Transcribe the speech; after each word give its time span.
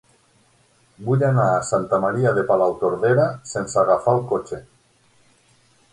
Vull 1.09 1.25
anar 1.27 1.43
a 1.49 1.59
Santa 1.67 1.99
Maria 2.07 2.33
de 2.39 2.45
Palautordera 2.53 3.27
sense 3.53 3.81
agafar 3.83 4.17
el 4.21 4.27
cotxe. 4.33 4.63